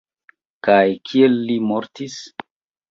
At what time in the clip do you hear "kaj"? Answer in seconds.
0.69-0.79